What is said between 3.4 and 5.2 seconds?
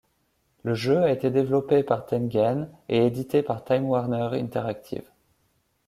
par Time Warner Interactive.